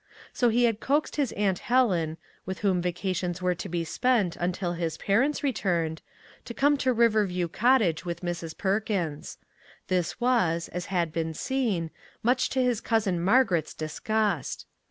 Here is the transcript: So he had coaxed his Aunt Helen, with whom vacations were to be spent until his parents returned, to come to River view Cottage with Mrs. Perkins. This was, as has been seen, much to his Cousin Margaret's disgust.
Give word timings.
So 0.33 0.49
he 0.49 0.63
had 0.63 0.79
coaxed 0.79 1.17
his 1.17 1.31
Aunt 1.33 1.59
Helen, 1.59 2.17
with 2.43 2.61
whom 2.61 2.81
vacations 2.81 3.39
were 3.39 3.53
to 3.53 3.69
be 3.69 3.83
spent 3.83 4.35
until 4.35 4.73
his 4.73 4.97
parents 4.97 5.43
returned, 5.43 6.01
to 6.45 6.55
come 6.55 6.75
to 6.77 6.91
River 6.91 7.23
view 7.27 7.47
Cottage 7.47 8.03
with 8.03 8.21
Mrs. 8.21 8.57
Perkins. 8.57 9.37
This 9.89 10.19
was, 10.19 10.69
as 10.69 10.87
has 10.87 11.09
been 11.09 11.35
seen, 11.35 11.91
much 12.23 12.49
to 12.49 12.63
his 12.63 12.81
Cousin 12.81 13.21
Margaret's 13.21 13.75
disgust. 13.75 14.65